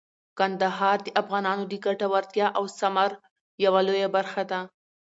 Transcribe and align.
کندهار 0.39 0.97
د 1.03 1.07
افغانانو 1.21 1.63
د 1.67 1.73
ګټورتیا 1.85 2.47
او 2.57 2.63
ثمر 2.79 3.11
یوه 3.65 3.79
لویه 3.87 4.09
برخه 4.15 4.43
ده. 4.51 4.59